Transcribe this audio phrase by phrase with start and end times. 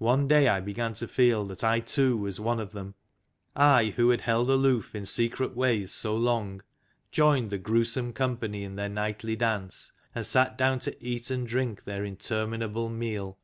[0.00, 2.94] One day I began to feel that I too was one of them
[3.54, 6.60] I, who had held aloof in secret ways so long,
[7.10, 11.84] joined the gruesome company in their nightly dance, and sat down to eat and drink
[11.84, 13.38] their interminable meal.